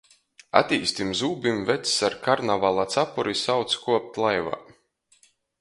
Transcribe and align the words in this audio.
Atīztim 0.59 1.11
zūbim 1.19 1.59
vecs 1.67 1.93
ar 2.09 2.17
karnavala 2.25 2.87
capuri 2.97 3.39
sauc 3.45 3.79
kuopt 3.85 4.21
laivā. 4.25 4.61